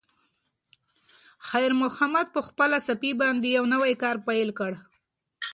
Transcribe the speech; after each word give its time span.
خیر 1.49 1.71
محمد 1.81 2.27
په 2.35 2.41
خپلې 2.47 2.77
صافې 2.87 3.11
باندې 3.21 3.47
یو 3.57 3.65
نوی 3.73 3.93
کار 4.03 4.15
پیل 4.27 4.49
کړ. 4.59 4.71